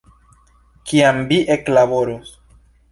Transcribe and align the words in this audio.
Kiam 0.93 1.21
vi 1.31 1.39
eklaboros? 1.59 2.37